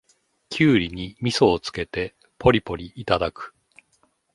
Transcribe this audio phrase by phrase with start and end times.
[0.49, 3.53] キュウリにみそをつけてポリポリいただく